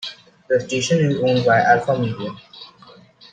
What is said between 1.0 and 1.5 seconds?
is owned